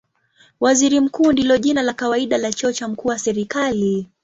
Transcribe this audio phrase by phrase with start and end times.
[0.59, 4.09] Waziri Mkuu ndilo jina la kawaida la cheo cha mkuu wa serikali.